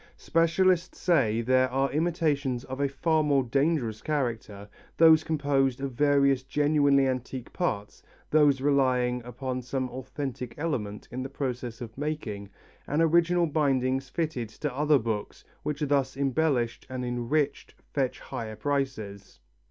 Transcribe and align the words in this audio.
Specialists 0.17 0.97
say 0.99 1.41
there 1.41 1.69
are 1.69 1.91
imitations 1.91 2.63
of 2.63 2.81
a 2.81 2.87
far 2.89 3.21
more 3.21 3.43
dangerous 3.43 4.01
character, 4.01 4.67
those 4.97 5.23
composed 5.23 5.79
of 5.79 5.91
various 5.91 6.41
genuinely 6.41 7.07
antique 7.07 7.53
parts, 7.53 8.01
those 8.31 8.61
relying 8.61 9.23
upon 9.23 9.61
some 9.61 9.89
authentic 9.91 10.55
element 10.57 11.07
in 11.11 11.21
the 11.21 11.29
process 11.29 11.81
of 11.81 11.95
making, 11.99 12.49
and 12.87 12.99
original 13.03 13.45
bindings 13.45 14.09
fitted 14.09 14.49
to 14.49 14.75
other 14.75 14.97
books 14.97 15.43
which 15.61 15.81
thus 15.81 16.17
embellished 16.17 16.87
and 16.89 17.05
enriched 17.05 17.75
fetch 17.93 18.19
higher 18.21 18.55
prices. 18.55 19.39